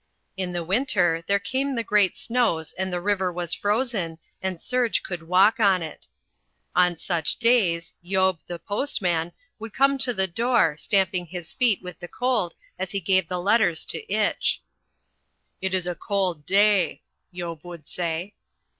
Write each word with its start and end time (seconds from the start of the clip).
In 0.35 0.51
the 0.51 0.63
winter 0.63 1.23
there 1.27 1.37
came 1.37 1.75
the 1.75 1.83
great 1.83 2.17
snows 2.17 2.73
and 2.73 2.91
the 2.91 2.99
river 2.99 3.31
was 3.31 3.53
frozen 3.53 4.17
and 4.41 4.59
Serge 4.59 5.03
could 5.03 5.21
walk 5.27 5.59
on 5.59 5.83
it. 5.83 6.07
On 6.75 6.97
such 6.97 7.37
days 7.37 7.93
Yob, 8.01 8.39
the 8.47 8.57
postman, 8.57 9.31
would 9.59 9.75
come 9.75 9.99
to 9.99 10.11
the 10.11 10.25
door, 10.25 10.75
stamping 10.75 11.27
his 11.27 11.51
feet 11.51 11.83
with 11.83 11.99
the 11.99 12.07
cold 12.07 12.55
as 12.79 12.89
he 12.89 12.99
gave 12.99 13.27
the 13.27 13.39
letters 13.39 13.85
to 13.85 14.11
Itch. 14.11 14.63
"It 15.61 15.71
is 15.75 15.85
a 15.85 15.93
cold 15.93 16.47
day," 16.47 17.03
Yob 17.29 17.59
would 17.63 17.87
say. 17.87 18.33